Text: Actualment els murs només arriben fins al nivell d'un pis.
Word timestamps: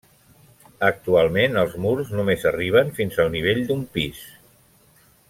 Actualment 0.87 1.59
els 1.65 1.75
murs 1.85 2.09
només 2.21 2.47
arriben 2.53 2.89
fins 3.01 3.21
al 3.25 3.31
nivell 3.37 3.63
d'un 3.69 3.85
pis. 3.99 4.25